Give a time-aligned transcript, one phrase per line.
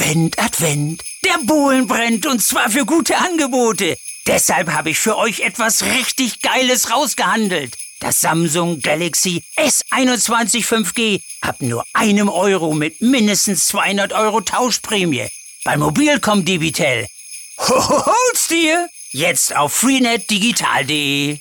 [0.00, 1.04] Advent, Advent.
[1.26, 3.98] Der Bohlen brennt und zwar für gute Angebote.
[4.26, 7.76] Deshalb habe ich für euch etwas richtig Geiles rausgehandelt.
[8.00, 15.28] Das Samsung Galaxy S21 5G ab nur einem Euro mit mindestens 200 Euro Tauschprämie.
[15.64, 17.04] Bei Mobilcom Debitel.
[17.58, 18.88] Hol's dir!
[19.10, 21.40] Jetzt auf freenetdigital.de.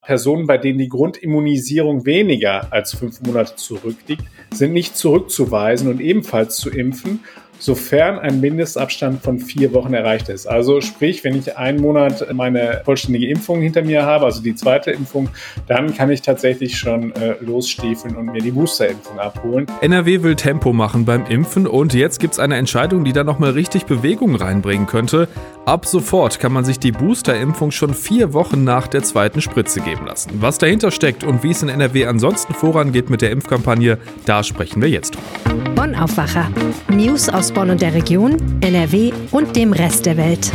[0.00, 6.56] Personen, bei denen die Grundimmunisierung weniger als fünf Monate zurückliegt, sind nicht zurückzuweisen und ebenfalls
[6.56, 7.20] zu impfen
[7.62, 10.46] sofern ein Mindestabstand von vier Wochen erreicht ist.
[10.46, 14.90] Also sprich, wenn ich einen Monat meine vollständige Impfung hinter mir habe, also die zweite
[14.90, 15.28] Impfung,
[15.68, 19.66] dann kann ich tatsächlich schon äh, losstiefeln und mir die Boosterimpfung abholen.
[19.80, 23.50] NRW will Tempo machen beim Impfen und jetzt gibt es eine Entscheidung, die da nochmal
[23.50, 25.28] richtig Bewegung reinbringen könnte.
[25.64, 30.06] Ab sofort kann man sich die Boosterimpfung schon vier Wochen nach der zweiten Spritze geben
[30.06, 30.32] lassen.
[30.40, 34.82] Was dahinter steckt und wie es in NRW ansonsten vorangeht mit der Impfkampagne, da sprechen
[34.82, 35.71] wir jetzt drüber.
[35.82, 36.48] Bonn Aufwacher.
[36.90, 40.52] News aus Bonn und der Region, NRW und dem Rest der Welt.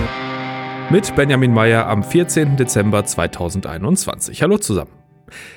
[0.90, 2.56] Mit Benjamin Meyer am 14.
[2.56, 4.42] Dezember 2021.
[4.42, 4.92] Hallo zusammen.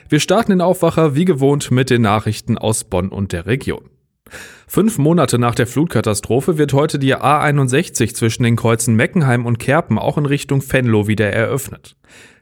[0.08, 3.90] Wir starten den Aufwacher wie gewohnt mit den Nachrichten aus Bonn und der Region.
[4.66, 9.98] Fünf Monate nach der Flutkatastrophe wird heute die A61 zwischen den Kreuzen Meckenheim und Kerpen
[9.98, 11.94] auch in Richtung Venlo wieder eröffnet.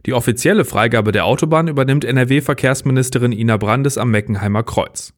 [0.06, 5.12] Die offizielle Freigabe der Autobahn übernimmt NRW-Verkehrsministerin Ina Brandes am Meckenheimer Kreuz.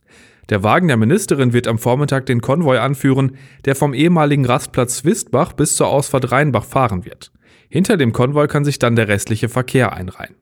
[0.50, 5.52] Der Wagen der Ministerin wird am Vormittag den Konvoi anführen, der vom ehemaligen Rastplatz Wistbach
[5.52, 7.30] bis zur Ausfahrt Rheinbach fahren wird.
[7.68, 10.34] Hinter dem Konvoi kann sich dann der restliche Verkehr einreihen.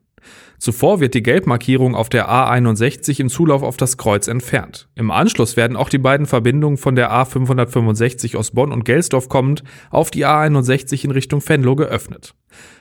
[0.58, 4.88] Zuvor wird die Gelbmarkierung auf der A61 im Zulauf auf das Kreuz entfernt.
[4.96, 9.62] Im Anschluss werden auch die beiden Verbindungen von der A565 aus Bonn und Gelsdorf kommend
[9.90, 12.34] auf die A61 in Richtung Venlo geöffnet.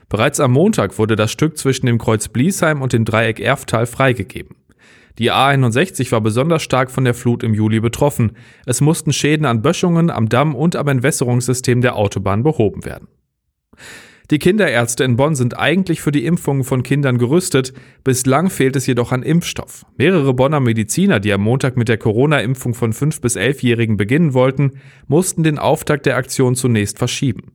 [0.09, 4.55] Bereits am Montag wurde das Stück zwischen dem Kreuz Bliesheim und dem Dreieck Erftal freigegeben.
[5.19, 8.33] Die A61 war besonders stark von der Flut im Juli betroffen.
[8.65, 13.07] Es mussten Schäden an Böschungen, am Damm und am Entwässerungssystem der Autobahn behoben werden.
[14.29, 18.85] Die Kinderärzte in Bonn sind eigentlich für die Impfungen von Kindern gerüstet, bislang fehlt es
[18.85, 19.85] jedoch an Impfstoff.
[19.97, 24.73] Mehrere Bonner Mediziner, die am Montag mit der Corona-Impfung von 5- bis 11-Jährigen beginnen wollten,
[25.07, 27.53] mussten den Auftakt der Aktion zunächst verschieben.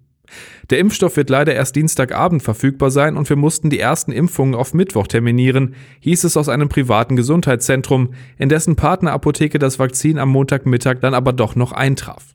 [0.71, 4.75] Der Impfstoff wird leider erst Dienstagabend verfügbar sein und wir mussten die ersten Impfungen auf
[4.75, 11.01] Mittwoch terminieren, hieß es aus einem privaten Gesundheitszentrum, in dessen Partnerapotheke das Vakzin am Montagmittag
[11.01, 12.35] dann aber doch noch eintraf.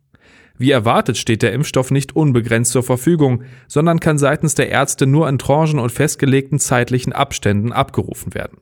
[0.57, 5.29] Wie erwartet steht der Impfstoff nicht unbegrenzt zur Verfügung, sondern kann seitens der Ärzte nur
[5.29, 8.57] in Tranchen und festgelegten zeitlichen Abständen abgerufen werden.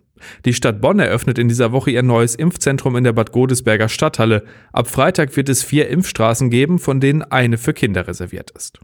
[0.45, 4.43] Die Stadt Bonn eröffnet in dieser Woche ihr neues Impfzentrum in der Bad Godesberger Stadthalle.
[4.71, 8.79] Ab Freitag wird es vier Impfstraßen geben, von denen eine für Kinder reserviert ist.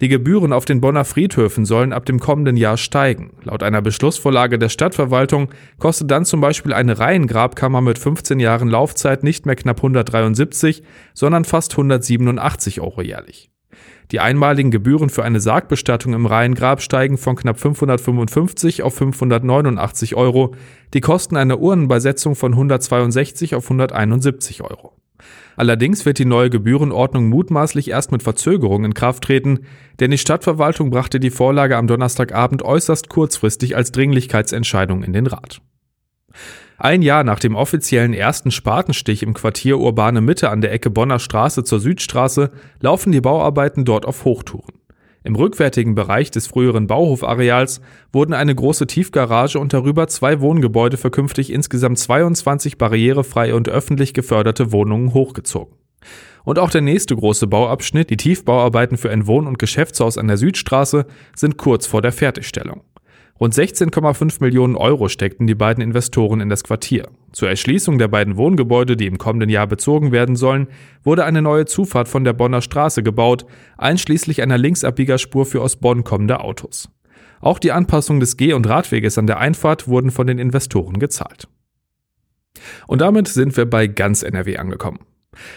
[0.00, 3.32] Die Gebühren auf den Bonner Friedhöfen sollen ab dem kommenden Jahr steigen.
[3.44, 9.22] Laut einer Beschlussvorlage der Stadtverwaltung kostet dann zum Beispiel eine Reihengrabkammer mit 15 Jahren Laufzeit
[9.22, 10.82] nicht mehr knapp 173,
[11.12, 13.50] sondern fast 187 Euro jährlich.
[14.10, 20.54] Die einmaligen Gebühren für eine Sargbestattung im Reihengrab steigen von knapp 555 auf 589 Euro,
[20.94, 24.99] die Kosten einer Urnenbeisetzung von 162 auf 171 Euro.
[25.60, 29.66] Allerdings wird die neue Gebührenordnung mutmaßlich erst mit Verzögerung in Kraft treten,
[30.00, 35.60] denn die Stadtverwaltung brachte die Vorlage am Donnerstagabend äußerst kurzfristig als Dringlichkeitsentscheidung in den Rat.
[36.78, 41.18] Ein Jahr nach dem offiziellen ersten Spatenstich im Quartier Urbane Mitte an der Ecke Bonner
[41.18, 44.79] Straße zur Südstraße laufen die Bauarbeiten dort auf Hochtouren.
[45.22, 47.82] Im rückwärtigen Bereich des früheren Bauhofareals
[48.12, 54.14] wurden eine große Tiefgarage und darüber zwei Wohngebäude für künftig insgesamt 22 barrierefreie und öffentlich
[54.14, 55.74] geförderte Wohnungen hochgezogen.
[56.44, 60.38] Und auch der nächste große Bauabschnitt, die Tiefbauarbeiten für ein Wohn- und Geschäftshaus an der
[60.38, 61.06] Südstraße,
[61.36, 62.82] sind kurz vor der Fertigstellung.
[63.40, 67.08] Rund 16,5 Millionen Euro steckten die beiden Investoren in das Quartier.
[67.32, 70.68] Zur Erschließung der beiden Wohngebäude, die im kommenden Jahr bezogen werden sollen,
[71.04, 73.46] wurde eine neue Zufahrt von der Bonner Straße gebaut,
[73.78, 76.90] einschließlich einer Linksabbiegerspur für aus Bonn kommende Autos.
[77.40, 81.48] Auch die Anpassung des Geh- und Radweges an der Einfahrt wurden von den Investoren gezahlt.
[82.86, 84.98] Und damit sind wir bei ganz NRW angekommen.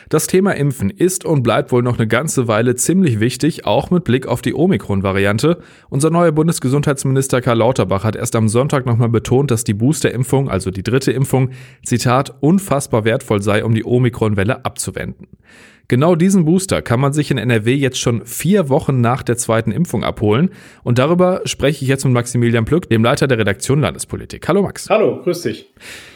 [0.09, 4.03] Das Thema Impfen ist und bleibt wohl noch eine ganze Weile ziemlich wichtig, auch mit
[4.03, 5.59] Blick auf die Omikron-Variante.
[5.89, 10.69] Unser neuer Bundesgesundheitsminister Karl Lauterbach hat erst am Sonntag nochmal betont, dass die Boosterimpfung, also
[10.69, 11.49] die dritte Impfung,
[11.83, 15.27] Zitat, unfassbar wertvoll sei, um die Omikron-Welle abzuwenden.
[15.89, 19.71] Genau diesen Booster kann man sich in NRW jetzt schon vier Wochen nach der zweiten
[19.71, 20.51] Impfung abholen.
[20.83, 24.47] Und darüber spreche ich jetzt mit Maximilian Plück, dem Leiter der Redaktion Landespolitik.
[24.47, 24.89] Hallo Max.
[24.89, 25.73] Hallo, grüß dich.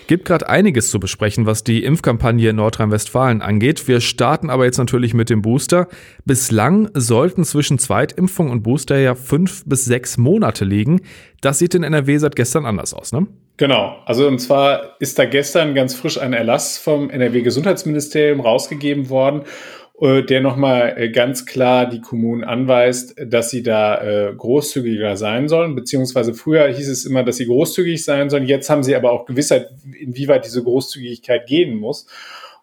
[0.07, 3.89] Gibt gerade einiges zu besprechen, was die Impfkampagne in Nordrhein-Westfalen angeht.
[3.89, 5.89] Wir starten aber jetzt natürlich mit dem Booster.
[6.23, 11.01] Bislang sollten zwischen Zweitimpfung und Booster ja fünf bis sechs Monate liegen.
[11.41, 13.27] Das sieht in NRW seit gestern anders aus, ne?
[13.57, 19.43] Genau, also und zwar ist da gestern ganz frisch ein Erlass vom NRW-Gesundheitsministerium rausgegeben worden
[19.99, 25.47] äh, der nochmal äh, ganz klar die Kommunen anweist, dass sie da äh, großzügiger sein
[25.47, 28.45] sollen, beziehungsweise früher hieß es immer, dass sie großzügig sein sollen.
[28.45, 32.05] Jetzt haben sie aber auch Gewissheit, inwieweit diese Großzügigkeit gehen muss.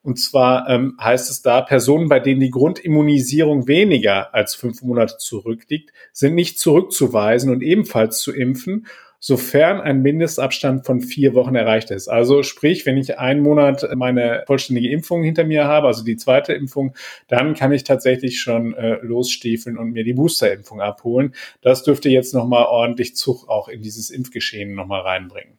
[0.04, 5.16] Und zwar ähm, heißt es da, Personen, bei denen die Grundimmunisierung weniger als fünf Monate
[5.16, 8.86] zurückliegt, sind nicht zurückzuweisen und ebenfalls zu impfen
[9.26, 12.08] sofern ein Mindestabstand von vier Wochen erreicht ist.
[12.08, 16.52] Also sprich, wenn ich einen Monat meine vollständige Impfung hinter mir habe, also die zweite
[16.52, 16.94] Impfung,
[17.28, 21.34] dann kann ich tatsächlich schon äh, losstiefeln und mir die Boosterimpfung abholen.
[21.62, 25.54] Das dürfte jetzt nochmal ordentlich Zug auch in dieses Impfgeschehen nochmal reinbringen.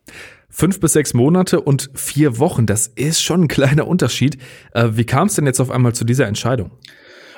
[0.47, 4.37] Fünf bis sechs Monate und vier Wochen, das ist schon ein kleiner Unterschied.
[4.75, 6.69] Äh, wie kam es denn jetzt auf einmal zu dieser Entscheidung?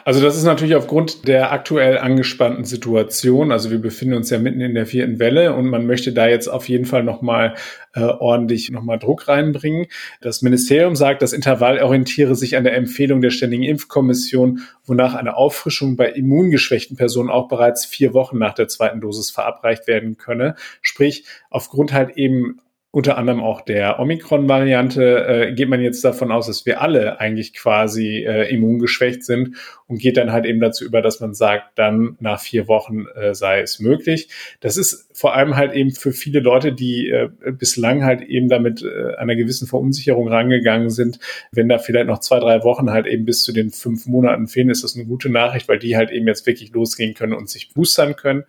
[0.08, 3.52] Also das ist natürlich aufgrund der aktuell angespannten Situation.
[3.52, 6.48] Also wir befinden uns ja mitten in der vierten Welle und man möchte da jetzt
[6.48, 7.56] auf jeden Fall nochmal
[7.94, 9.88] äh, ordentlich nochmal Druck reinbringen.
[10.22, 15.36] Das Ministerium sagt, das Intervall orientiere sich an der Empfehlung der Ständigen Impfkommission, wonach eine
[15.36, 20.56] Auffrischung bei immungeschwächten Personen auch bereits vier Wochen nach der zweiten Dosis verabreicht werden könne.
[20.82, 22.62] Sprich, aufgrund halt eben
[22.98, 27.54] unter anderem auch der Omikron-Variante, äh, geht man jetzt davon aus, dass wir alle eigentlich
[27.54, 29.58] quasi äh, immungeschwächt sind
[29.88, 33.34] und geht dann halt eben dazu über, dass man sagt, dann nach vier Wochen äh,
[33.34, 34.28] sei es möglich.
[34.60, 38.84] Das ist vor allem halt eben für viele Leute, die äh, bislang halt eben damit
[38.84, 41.20] äh, einer gewissen Verunsicherung rangegangen sind.
[41.52, 44.70] Wenn da vielleicht noch zwei, drei Wochen halt eben bis zu den fünf Monaten fehlen,
[44.70, 47.74] ist das eine gute Nachricht, weil die halt eben jetzt wirklich losgehen können und sich
[47.74, 48.44] boostern können.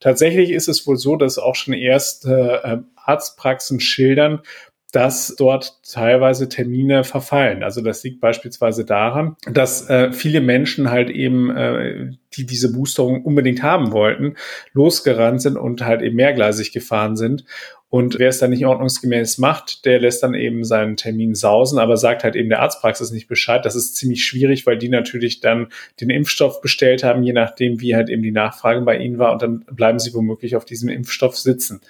[0.00, 4.40] Tatsächlich ist es wohl so, dass auch schon erst äh, Arztpraxen schildern,
[4.92, 7.62] dass dort teilweise Termine verfallen.
[7.62, 13.22] Also das liegt beispielsweise daran, dass äh, viele Menschen halt eben, äh, die diese Boosterung
[13.22, 14.36] unbedingt haben wollten,
[14.72, 17.44] losgerannt sind und halt eben mehrgleisig gefahren sind
[17.90, 21.96] und wer es dann nicht ordnungsgemäß macht, der lässt dann eben seinen Termin sausen, aber
[21.96, 23.64] sagt halt eben der Arztpraxis nicht Bescheid.
[23.64, 25.68] Das ist ziemlich schwierig, weil die natürlich dann
[25.98, 29.32] den Impfstoff bestellt haben, je nachdem, wie halt eben die Nachfrage bei ihnen war.
[29.32, 31.80] Und dann bleiben sie womöglich auf diesem Impfstoff sitzen.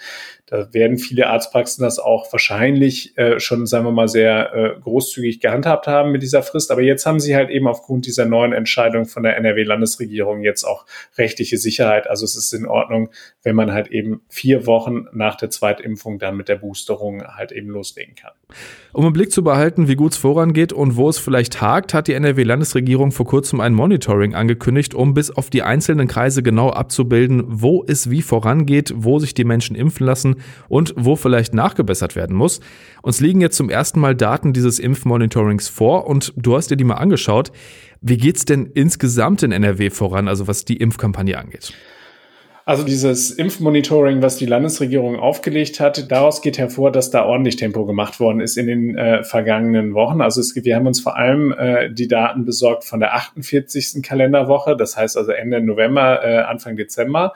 [0.50, 5.40] Da werden viele Arztpraxen das auch wahrscheinlich äh, schon, sagen wir mal, sehr äh, großzügig
[5.40, 6.70] gehandhabt haben mit dieser Frist.
[6.70, 10.86] Aber jetzt haben sie halt eben aufgrund dieser neuen Entscheidung von der NRW-Landesregierung jetzt auch
[11.18, 12.08] rechtliche Sicherheit.
[12.08, 13.10] Also es ist in Ordnung,
[13.42, 17.52] wenn man halt eben vier Wochen nach der zweiten Impfung dann mit der Boosterung halt
[17.52, 18.32] eben loslegen kann.
[18.94, 22.08] Um im Blick zu behalten, wie gut es vorangeht und wo es vielleicht hakt, hat
[22.08, 27.44] die NRW-Landesregierung vor kurzem ein Monitoring angekündigt, um bis auf die einzelnen Kreise genau abzubilden,
[27.46, 30.37] wo es wie vorangeht, wo sich die Menschen impfen lassen
[30.68, 32.60] und wo vielleicht nachgebessert werden muss.
[33.02, 36.84] Uns liegen jetzt zum ersten Mal Daten dieses Impfmonitorings vor und du hast dir die
[36.84, 37.52] mal angeschaut.
[38.00, 41.72] Wie geht's denn insgesamt in NRW voran, also was die Impfkampagne angeht?
[42.68, 47.86] Also dieses Impfmonitoring, was die Landesregierung aufgelegt hat, daraus geht hervor, dass da ordentlich Tempo
[47.86, 50.20] gemacht worden ist in den äh, vergangenen Wochen.
[50.20, 54.02] Also es, wir haben uns vor allem äh, die Daten besorgt von der 48.
[54.02, 57.32] Kalenderwoche, das heißt also Ende November, äh, Anfang Dezember.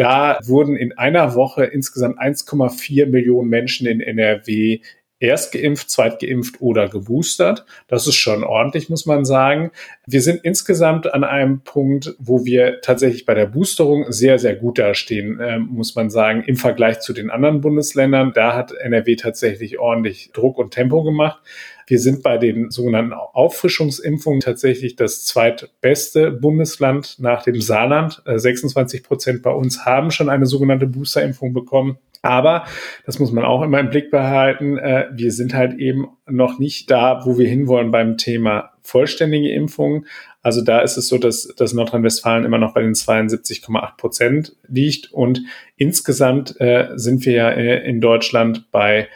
[0.00, 4.80] Da wurden in einer Woche insgesamt 1,4 Millionen Menschen in NRW
[5.18, 7.66] erst geimpft, zweit geimpft oder geboostert.
[7.86, 9.72] Das ist schon ordentlich, muss man sagen.
[10.06, 14.78] Wir sind insgesamt an einem Punkt, wo wir tatsächlich bei der Boosterung sehr, sehr gut
[14.78, 18.32] dastehen, äh, muss man sagen, im Vergleich zu den anderen Bundesländern.
[18.34, 21.42] Da hat NRW tatsächlich ordentlich Druck und Tempo gemacht.
[21.90, 28.22] Wir sind bei den sogenannten Auffrischungsimpfungen tatsächlich das zweitbeste Bundesland nach dem Saarland.
[28.24, 31.98] 26 äh, Prozent bei uns haben schon eine sogenannte Boosterimpfung bekommen.
[32.22, 32.64] Aber,
[33.06, 36.88] das muss man auch immer im Blick behalten, äh, wir sind halt eben noch nicht
[36.92, 40.06] da, wo wir hinwollen beim Thema vollständige Impfungen.
[40.42, 45.10] Also da ist es so, dass, dass Nordrhein-Westfalen immer noch bei den 72,8 Prozent liegt.
[45.12, 45.42] Und
[45.76, 49.08] insgesamt äh, sind wir ja äh, in Deutschland bei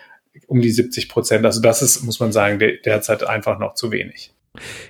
[0.47, 1.45] um die 70 Prozent.
[1.45, 4.35] Also das ist, muss man sagen, derzeit einfach noch zu wenig.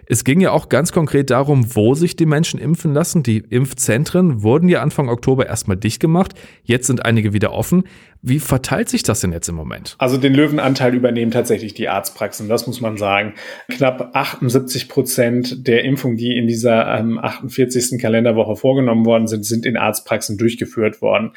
[0.07, 3.23] Es ging ja auch ganz konkret darum, wo sich die Menschen impfen lassen.
[3.23, 6.35] Die Impfzentren wurden ja Anfang Oktober erstmal dicht gemacht.
[6.65, 7.85] Jetzt sind einige wieder offen.
[8.27, 9.97] Wie verteilt sich das denn jetzt im Moment?
[9.99, 13.35] Also den Löwenanteil übernehmen tatsächlich die Arztpraxen, das muss man sagen.
[13.69, 18.01] Knapp 78 Prozent der Impfungen, die in dieser ähm, 48.
[18.01, 21.33] Kalenderwoche vorgenommen worden sind, sind in Arztpraxen durchgeführt worden.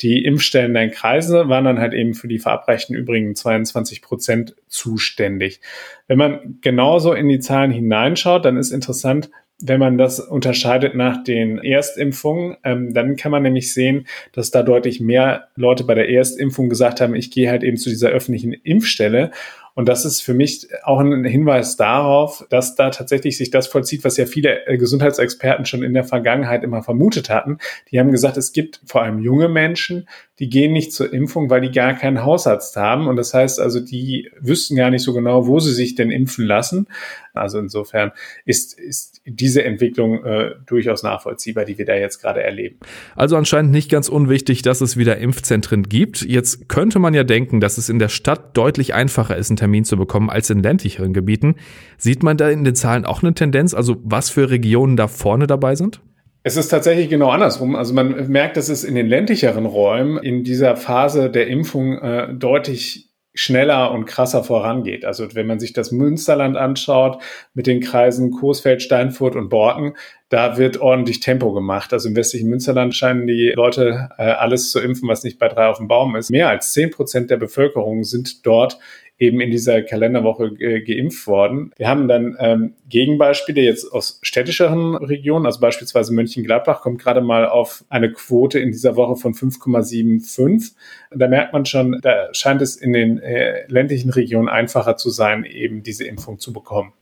[0.00, 5.60] Die Impfstellen in Kreise waren dann halt eben für die verabreichten übrigen 22 Prozent zuständig.
[6.08, 9.30] Wenn man genauso in die Zahlen hineinschaut, dann ist interessant,
[9.62, 14.62] wenn man das unterscheidet nach den Erstimpfungen, ähm, dann kann man nämlich sehen, dass da
[14.62, 18.52] deutlich mehr Leute bei der Erstimpfung gesagt haben, ich gehe halt eben zu dieser öffentlichen
[18.52, 19.30] Impfstelle.
[19.74, 24.04] Und das ist für mich auch ein Hinweis darauf, dass da tatsächlich sich das vollzieht,
[24.04, 27.58] was ja viele äh, Gesundheitsexperten schon in der Vergangenheit immer vermutet hatten.
[27.90, 30.08] Die haben gesagt, es gibt vor allem junge Menschen,
[30.42, 33.06] die gehen nicht zur Impfung, weil die gar keinen Hausarzt haben.
[33.06, 36.44] Und das heißt also, die wüssten gar nicht so genau, wo sie sich denn impfen
[36.44, 36.88] lassen.
[37.32, 38.10] Also insofern
[38.44, 42.80] ist, ist diese Entwicklung äh, durchaus nachvollziehbar, die wir da jetzt gerade erleben.
[43.14, 46.22] Also anscheinend nicht ganz unwichtig, dass es wieder Impfzentren gibt.
[46.22, 49.84] Jetzt könnte man ja denken, dass es in der Stadt deutlich einfacher ist, einen Termin
[49.84, 51.54] zu bekommen als in ländlicheren Gebieten.
[51.98, 55.46] Sieht man da in den Zahlen auch eine Tendenz, also was für Regionen da vorne
[55.46, 56.00] dabei sind?
[56.44, 57.76] Es ist tatsächlich genau andersrum.
[57.76, 62.34] Also man merkt, dass es in den ländlicheren Räumen in dieser Phase der Impfung äh,
[62.34, 65.04] deutlich schneller und krasser vorangeht.
[65.04, 67.22] Also wenn man sich das Münsterland anschaut
[67.54, 69.94] mit den Kreisen Coesfeld, Steinfurt und Borken,
[70.28, 71.92] da wird ordentlich Tempo gemacht.
[71.92, 75.66] Also im westlichen Münsterland scheinen die Leute äh, alles zu impfen, was nicht bei drei
[75.66, 76.30] auf dem Baum ist.
[76.30, 78.78] Mehr als zehn Prozent der Bevölkerung sind dort
[79.22, 81.70] eben in dieser Kalenderwoche äh, geimpft worden.
[81.76, 87.46] Wir haben dann ähm, Gegenbeispiele jetzt aus städtischeren Regionen, also beispielsweise Mönchengladbach kommt gerade mal
[87.48, 90.72] auf eine Quote in dieser Woche von 5,75.
[91.12, 95.44] Da merkt man schon, da scheint es in den äh, ländlichen Regionen einfacher zu sein,
[95.44, 96.92] eben diese Impfung zu bekommen.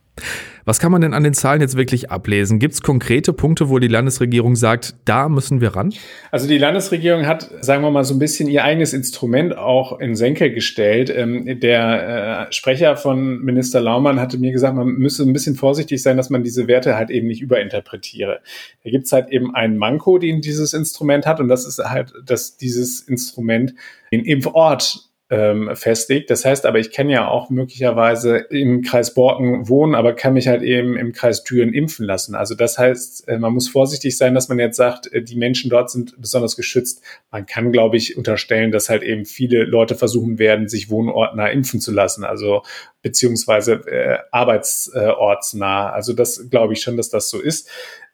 [0.65, 2.59] Was kann man denn an den Zahlen jetzt wirklich ablesen?
[2.59, 5.93] Gibt es konkrete Punkte, wo die Landesregierung sagt, da müssen wir ran?
[6.29, 10.15] Also die Landesregierung hat, sagen wir mal, so ein bisschen ihr eigenes Instrument auch in
[10.15, 11.11] Senke gestellt.
[11.15, 16.01] Ähm, der äh, Sprecher von Minister Laumann hatte mir gesagt, man müsse ein bisschen vorsichtig
[16.01, 18.41] sein, dass man diese Werte halt eben nicht überinterpretiere.
[18.83, 22.13] Da gibt es halt eben einen Manko, den dieses Instrument hat und das ist halt,
[22.23, 23.73] dass dieses Instrument
[24.11, 26.29] den Impfort ähm, festlegt.
[26.29, 30.49] Das heißt aber, ich kann ja auch möglicherweise im Kreis Borken wohnen, aber kann mich
[30.49, 32.35] halt eben im Kreis Düren impfen lassen.
[32.35, 35.69] Also das heißt, äh, man muss vorsichtig sein, dass man jetzt sagt, äh, die Menschen
[35.69, 37.01] dort sind besonders geschützt.
[37.31, 41.79] Man kann, glaube ich, unterstellen, dass halt eben viele Leute versuchen werden, sich wohnortnah impfen
[41.79, 42.25] zu lassen.
[42.25, 42.63] Also
[43.01, 45.91] beziehungsweise äh, arbeitsortsnah.
[45.91, 47.69] Also das glaube ich schon, dass das so ist.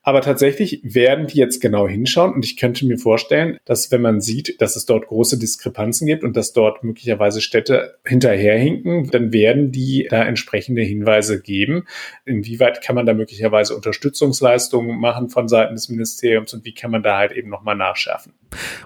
[0.07, 4.21] Aber tatsächlich werden die jetzt genau hinschauen und ich könnte mir vorstellen, dass wenn man
[4.21, 9.73] sieht, dass es dort große Diskrepanzen gibt und dass dort möglicherweise Städte hinterherhinken, dann werden
[9.73, 11.83] die da entsprechende Hinweise geben.
[12.23, 17.03] Inwieweit kann man da möglicherweise Unterstützungsleistungen machen von Seiten des Ministeriums und wie kann man
[17.03, 18.31] da halt eben nochmal nachschärfen?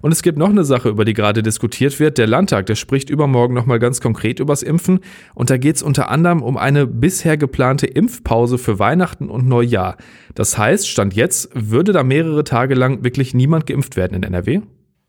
[0.01, 2.17] Und es gibt noch eine Sache, über die gerade diskutiert wird.
[2.17, 5.01] Der Landtag, der spricht übermorgen nochmal ganz konkret übers Impfen.
[5.35, 9.97] Und da geht es unter anderem um eine bisher geplante Impfpause für Weihnachten und Neujahr.
[10.35, 14.61] Das heißt, Stand jetzt würde da mehrere Tage lang wirklich niemand geimpft werden in NRW?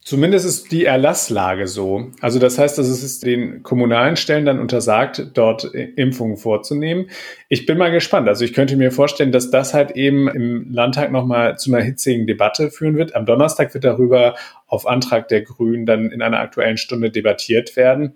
[0.04, 2.10] Zumindest ist die Erlasslage so.
[2.20, 7.06] Also das heißt, dass es den kommunalen Stellen dann untersagt, dort Impfungen vorzunehmen.
[7.48, 8.28] Ich bin mal gespannt.
[8.28, 12.26] Also ich könnte mir vorstellen, dass das halt eben im Landtag nochmal zu einer hitzigen
[12.26, 13.14] Debatte führen wird.
[13.14, 14.34] Am Donnerstag wird darüber
[14.66, 18.14] auf Antrag der Grünen dann in einer aktuellen Stunde debattiert werden.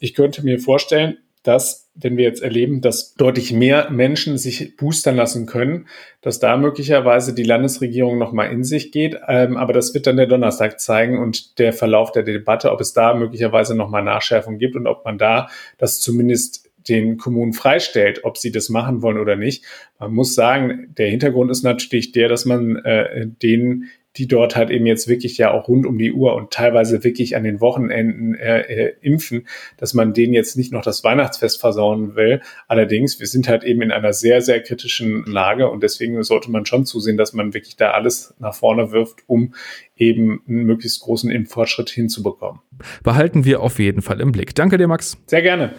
[0.00, 5.16] Ich könnte mir vorstellen, dass, wenn wir jetzt erleben, dass deutlich mehr Menschen sich boostern
[5.16, 5.86] lassen können,
[6.20, 9.18] dass da möglicherweise die Landesregierung nochmal in sich geht.
[9.26, 12.92] Ähm, aber das wird dann der Donnerstag zeigen und der Verlauf der Debatte, ob es
[12.92, 18.36] da möglicherweise nochmal Nachschärfung gibt und ob man da das zumindest den Kommunen freistellt, ob
[18.36, 19.64] sie das machen wollen oder nicht.
[19.98, 24.70] Man muss sagen, der Hintergrund ist natürlich der, dass man äh, den die dort halt
[24.70, 28.34] eben jetzt wirklich ja auch rund um die Uhr und teilweise wirklich an den Wochenenden
[28.34, 29.46] äh, äh, impfen,
[29.76, 32.40] dass man denen jetzt nicht noch das Weihnachtsfest versauen will.
[32.66, 36.66] Allerdings, wir sind halt eben in einer sehr, sehr kritischen Lage und deswegen sollte man
[36.66, 39.54] schon zusehen, dass man wirklich da alles nach vorne wirft, um
[39.96, 42.60] eben einen möglichst großen Impffortschritt hinzubekommen.
[43.02, 44.54] Behalten wir auf jeden Fall im Blick.
[44.54, 45.18] Danke dir, Max.
[45.26, 45.74] Sehr gerne.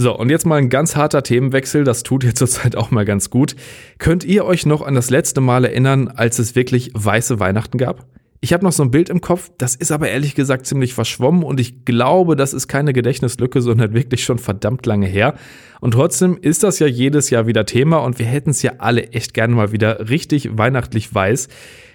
[0.00, 1.82] So, und jetzt mal ein ganz harter Themenwechsel.
[1.82, 3.56] Das tut ihr zurzeit auch mal ganz gut.
[3.98, 8.06] Könnt ihr euch noch an das letzte Mal erinnern, als es wirklich weiße Weihnachten gab?
[8.40, 11.42] Ich habe noch so ein Bild im Kopf, das ist aber ehrlich gesagt ziemlich verschwommen
[11.42, 15.34] und ich glaube, das ist keine Gedächtnislücke, sondern wirklich schon verdammt lange her.
[15.80, 19.08] Und trotzdem ist das ja jedes Jahr wieder Thema und wir hätten es ja alle
[19.08, 21.48] echt gerne mal wieder richtig weihnachtlich weiß.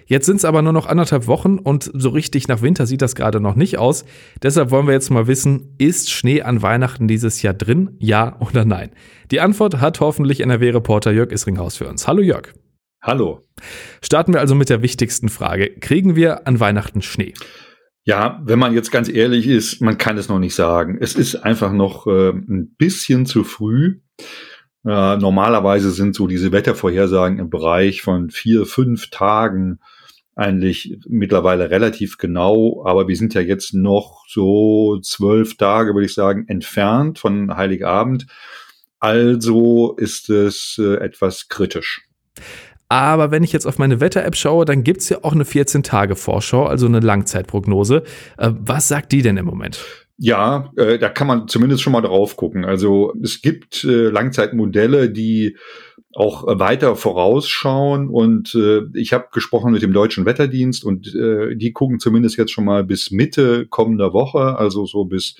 [0.06, 3.14] Jetzt sind es aber nur noch anderthalb Wochen und so richtig nach Winter sieht das
[3.14, 4.04] gerade noch nicht aus.
[4.42, 7.92] Deshalb wollen wir jetzt mal wissen, ist Schnee an Weihnachten dieses Jahr drin?
[8.00, 8.90] Ja oder nein?
[9.30, 12.06] Die Antwort hat hoffentlich NRW-Reporter Jörg Isringhaus für uns.
[12.06, 12.52] Hallo Jörg.
[13.06, 13.42] Hallo.
[14.00, 15.68] Starten wir also mit der wichtigsten Frage.
[15.78, 17.34] Kriegen wir an Weihnachten Schnee?
[18.04, 20.96] Ja, wenn man jetzt ganz ehrlich ist, man kann es noch nicht sagen.
[20.98, 24.00] Es ist einfach noch äh, ein bisschen zu früh.
[24.86, 29.80] Äh, normalerweise sind so diese Wettervorhersagen im Bereich von vier, fünf Tagen
[30.34, 36.14] eigentlich mittlerweile relativ genau, aber wir sind ja jetzt noch so zwölf Tage, würde ich
[36.14, 38.26] sagen, entfernt von Heiligabend.
[38.98, 42.08] Also ist es äh, etwas kritisch.
[42.88, 46.86] Aber wenn ich jetzt auf meine Wetter-App schaue, dann gibt's ja auch eine 14-Tage-Vorschau, also
[46.86, 48.04] eine Langzeitprognose.
[48.38, 49.84] Äh, was sagt die denn im Moment?
[50.16, 52.64] Ja, äh, da kann man zumindest schon mal drauf gucken.
[52.64, 55.56] Also es gibt äh, Langzeitmodelle, die
[56.14, 58.08] auch weiter vorausschauen.
[58.08, 62.52] Und äh, ich habe gesprochen mit dem deutschen Wetterdienst und äh, die gucken zumindest jetzt
[62.52, 65.36] schon mal bis Mitte kommender Woche, also so bis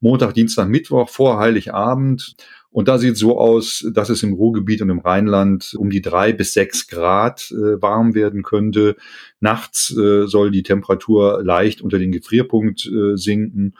[0.00, 2.34] Montag, Dienstag, Mittwoch vor Heiligabend.
[2.70, 6.32] Und da sieht so aus, dass es im Ruhrgebiet und im Rheinland um die drei
[6.32, 8.96] bis sechs Grad äh, warm werden könnte.
[9.40, 13.74] Nachts äh, soll die Temperatur leicht unter den Gefrierpunkt äh, sinken.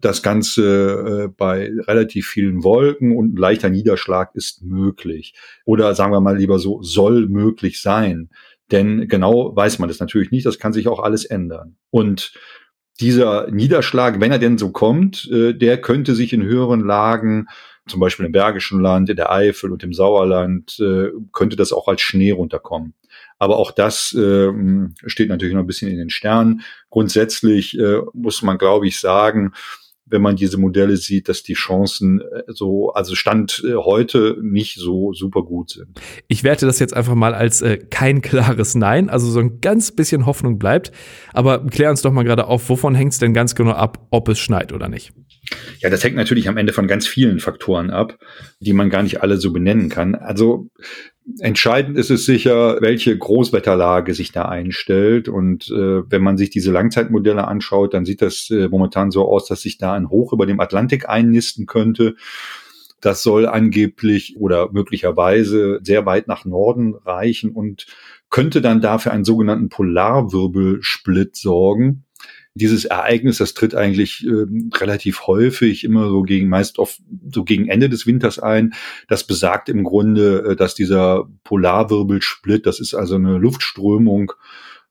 [0.00, 5.34] Das Ganze äh, bei relativ vielen Wolken und leichter Niederschlag ist möglich.
[5.64, 8.28] Oder sagen wir mal lieber so, soll möglich sein.
[8.70, 10.44] Denn genau weiß man das natürlich nicht.
[10.44, 11.76] Das kann sich auch alles ändern.
[11.90, 12.34] Und
[13.00, 17.46] dieser Niederschlag, wenn er denn so kommt, äh, der könnte sich in höheren Lagen
[17.86, 21.88] zum Beispiel im Bergischen Land, in der Eifel und im Sauerland, äh, könnte das auch
[21.88, 22.94] als Schnee runterkommen.
[23.38, 24.50] Aber auch das äh,
[25.06, 26.62] steht natürlich noch ein bisschen in den Sternen.
[26.90, 29.52] Grundsätzlich äh, muss man, glaube ich, sagen,
[30.06, 34.76] wenn man diese Modelle sieht, dass die Chancen äh, so, also Stand äh, heute nicht
[34.76, 36.00] so super gut sind.
[36.28, 39.92] Ich werte das jetzt einfach mal als äh, kein klares Nein, also so ein ganz
[39.92, 40.92] bisschen Hoffnung bleibt.
[41.32, 44.28] Aber klär uns doch mal gerade auf, wovon hängt es denn ganz genau ab, ob
[44.28, 45.12] es schneit oder nicht?
[45.80, 48.18] Ja, das hängt natürlich am Ende von ganz vielen Faktoren ab,
[48.60, 50.14] die man gar nicht alle so benennen kann.
[50.14, 50.70] Also
[51.38, 55.28] Entscheidend ist es sicher, welche Großwetterlage sich da einstellt.
[55.28, 59.46] Und äh, wenn man sich diese Langzeitmodelle anschaut, dann sieht das äh, momentan so aus,
[59.46, 62.16] dass sich da ein Hoch über dem Atlantik einnisten könnte.
[63.00, 67.86] Das soll angeblich oder möglicherweise sehr weit nach Norden reichen und
[68.28, 72.04] könnte dann dafür einen sogenannten Polarwirbelsplit sorgen
[72.54, 74.46] dieses Ereignis, das tritt eigentlich äh,
[74.76, 77.00] relativ häufig immer so gegen, meist oft
[77.32, 78.74] so gegen Ende des Winters ein.
[79.08, 84.32] Das besagt im Grunde, äh, dass dieser Polarwirbelsplit, das ist also eine Luftströmung,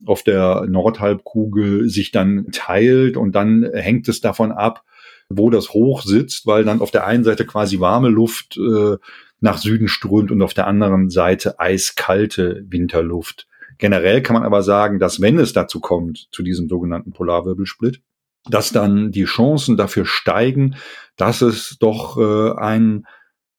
[0.04, 4.84] auf der Nordhalbkugel sich dann teilt und dann hängt es davon ab,
[5.30, 8.96] wo das Hoch sitzt, weil dann auf der einen Seite quasi warme Luft äh,
[9.40, 13.46] nach Süden strömt und auf der anderen Seite eiskalte Winterluft.
[13.78, 18.00] Generell kann man aber sagen, dass wenn es dazu kommt, zu diesem sogenannten Polarwirbelsplit,
[18.48, 20.76] dass dann die Chancen dafür steigen,
[21.16, 23.06] dass es doch äh, ein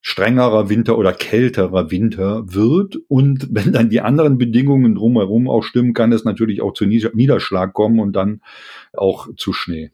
[0.02, 2.98] strengerer Winter oder kälterer Winter wird.
[3.08, 7.74] Und wenn dann die anderen Bedingungen drumherum auch stimmen, kann es natürlich auch zu Niederschlag
[7.74, 8.42] kommen und dann
[8.94, 9.90] auch zu Schnee.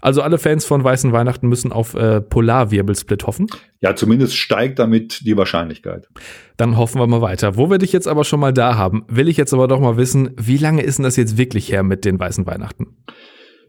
[0.00, 3.48] Also alle Fans von Weißen Weihnachten müssen auf äh, Polarwirbelsplit hoffen.
[3.80, 6.08] Ja, zumindest steigt damit die Wahrscheinlichkeit.
[6.56, 7.56] Dann hoffen wir mal weiter.
[7.56, 9.96] Wo wir dich jetzt aber schon mal da haben, will ich jetzt aber doch mal
[9.96, 12.96] wissen, wie lange ist denn das jetzt wirklich her mit den Weißen Weihnachten?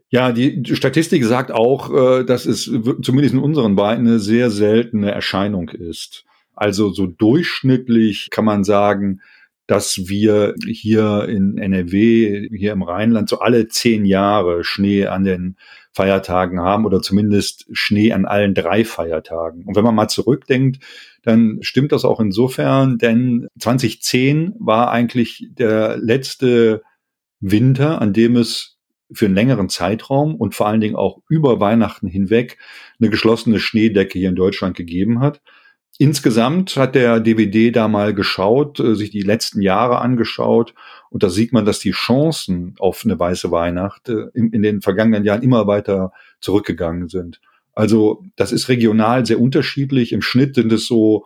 [0.09, 5.11] Ja, die Statistik sagt auch, äh, dass es zumindest in unseren Weiten eine sehr seltene
[5.11, 6.25] Erscheinung ist.
[6.53, 9.21] Also so durchschnittlich kann man sagen,
[9.67, 15.55] dass wir hier in NRW, hier im Rheinland, so alle zehn Jahre Schnee an den
[15.93, 19.65] Feiertagen haben oder zumindest Schnee an allen drei Feiertagen.
[19.65, 20.83] Und wenn man mal zurückdenkt,
[21.23, 26.81] dann stimmt das auch insofern, denn 2010 war eigentlich der letzte
[27.39, 28.77] Winter, an dem es
[29.13, 32.57] für einen längeren Zeitraum und vor allen Dingen auch über Weihnachten hinweg
[32.99, 35.41] eine geschlossene Schneedecke hier in Deutschland gegeben hat.
[35.97, 40.73] Insgesamt hat der DVD da mal geschaut, äh, sich die letzten Jahre angeschaut
[41.09, 45.25] und da sieht man, dass die Chancen auf eine weiße Weihnacht äh, in, den vergangenen
[45.25, 47.41] Jahren immer weiter zurückgegangen sind.
[47.73, 50.11] Also das ist regional sehr unterschiedlich.
[50.11, 51.25] Im Schnitt sind es so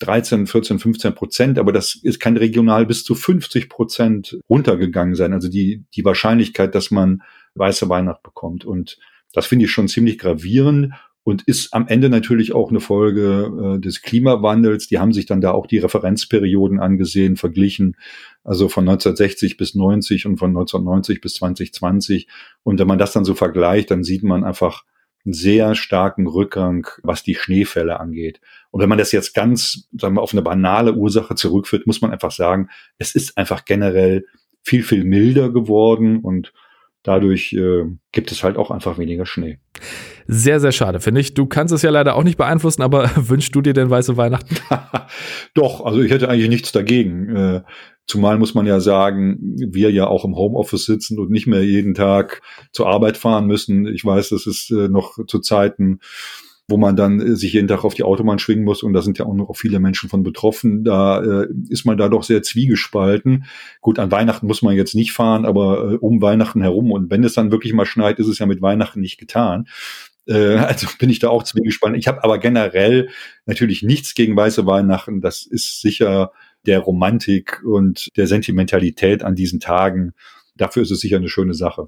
[0.00, 5.32] 13, 14, 15 Prozent, aber das ist, kann regional bis zu 50 Prozent runtergegangen sein.
[5.32, 7.22] Also die, die Wahrscheinlichkeit, dass man
[7.54, 8.64] weiße Weihnacht bekommt.
[8.64, 8.98] Und
[9.32, 10.92] das finde ich schon ziemlich gravierend
[11.26, 14.86] und ist am Ende natürlich auch eine Folge äh, des Klimawandels.
[14.86, 17.96] Die haben sich dann da auch die Referenzperioden angesehen, verglichen,
[18.44, 22.28] also von 1960 bis 90 und von 1990 bis 2020.
[22.62, 24.84] Und wenn man das dann so vergleicht, dann sieht man einfach
[25.24, 28.40] einen sehr starken Rückgang, was die Schneefälle angeht.
[28.70, 32.12] Und wenn man das jetzt ganz, sagen wir, auf eine banale Ursache zurückführt, muss man
[32.12, 34.26] einfach sagen, es ist einfach generell
[34.62, 36.52] viel, viel milder geworden und
[37.02, 39.58] dadurch äh, gibt es halt auch einfach weniger Schnee.
[40.28, 41.34] Sehr, sehr schade, finde ich.
[41.34, 44.56] Du kannst es ja leider auch nicht beeinflussen, aber wünschst du dir denn weiße Weihnachten?
[45.54, 47.34] Doch, also ich hätte eigentlich nichts dagegen.
[47.34, 47.62] Äh,
[48.06, 51.94] zumal muss man ja sagen, wir ja auch im Homeoffice sitzen und nicht mehr jeden
[51.94, 53.86] Tag zur Arbeit fahren müssen.
[53.86, 56.00] Ich weiß, das ist äh, noch zu Zeiten
[56.68, 59.18] wo man dann äh, sich jeden Tag auf die Autobahn schwingen muss und da sind
[59.18, 60.82] ja auch noch viele Menschen von betroffen.
[60.82, 63.44] Da ist man da doch sehr zwiegespalten.
[63.80, 67.34] Gut, an Weihnachten muss man jetzt nicht fahren, aber um Weihnachten herum und wenn es
[67.34, 69.68] dann wirklich mal schneit, ist es ja mit Weihnachten nicht getan.
[70.26, 71.98] Äh, also bin ich da auch zwiegespalten.
[71.98, 73.08] Ich habe aber generell
[73.46, 75.20] natürlich nichts gegen weiße Weihnachten.
[75.20, 76.32] Das ist sicher
[76.66, 80.12] der Romantik und der Sentimentalität an diesen Tagen
[80.56, 81.84] dafür ist es sicher eine schöne Sache.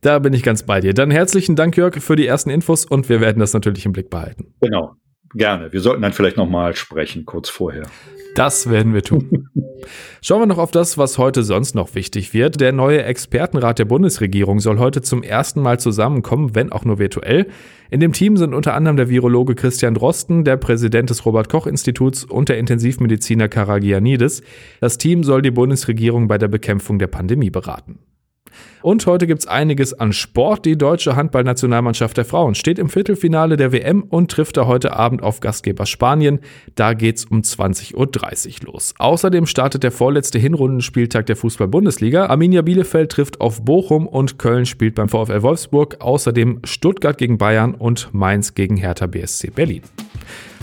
[0.00, 0.94] Da bin ich ganz bei dir.
[0.94, 4.10] Dann herzlichen Dank, Jörg, für die ersten Infos und wir werden das natürlich im Blick
[4.10, 4.54] behalten.
[4.60, 4.94] Genau.
[5.34, 5.72] Gerne.
[5.72, 7.84] Wir sollten dann vielleicht nochmal sprechen, kurz vorher.
[8.34, 9.48] Das werden wir tun.
[10.22, 12.60] Schauen wir noch auf das, was heute sonst noch wichtig wird.
[12.60, 17.46] Der neue Expertenrat der Bundesregierung soll heute zum ersten Mal zusammenkommen, wenn auch nur virtuell.
[17.90, 21.66] In dem Team sind unter anderem der Virologe Christian Drosten, der Präsident des Robert Koch
[21.66, 24.42] Instituts und der Intensivmediziner Karagianidis.
[24.80, 27.98] Das Team soll die Bundesregierung bei der Bekämpfung der Pandemie beraten.
[28.82, 30.64] Und heute gibt's einiges an Sport.
[30.64, 35.22] Die deutsche Handballnationalmannschaft der Frauen steht im Viertelfinale der WM und trifft da heute Abend
[35.22, 36.40] auf Gastgeber Spanien.
[36.74, 37.94] Da geht's um 20.30
[38.66, 38.94] Uhr los.
[38.98, 42.26] Außerdem startet der vorletzte Hinrundenspieltag der Fußball-Bundesliga.
[42.26, 45.96] Arminia Bielefeld trifft auf Bochum und Köln spielt beim VfL Wolfsburg.
[46.00, 49.82] Außerdem Stuttgart gegen Bayern und Mainz gegen Hertha BSC Berlin.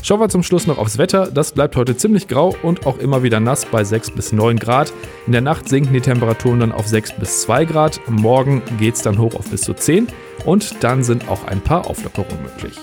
[0.03, 1.29] Schauen wir zum Schluss noch aufs Wetter.
[1.31, 4.93] Das bleibt heute ziemlich grau und auch immer wieder nass bei 6 bis 9 Grad.
[5.25, 7.99] In der Nacht sinken die Temperaturen dann auf 6 bis 2 Grad.
[8.07, 10.07] Morgen geht es dann hoch auf bis zu 10
[10.45, 12.77] und dann sind auch ein paar Auflockerungen möglich.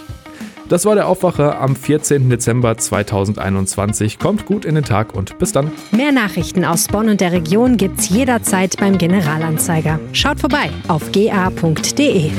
[0.68, 2.30] Das war der Aufwacher am 14.
[2.30, 4.18] Dezember 2021.
[4.18, 5.70] Kommt gut in den Tag und bis dann.
[5.92, 10.00] Mehr Nachrichten aus Bonn und der Region gibt's jederzeit beim Generalanzeiger.
[10.12, 12.30] Schaut vorbei auf ga.de.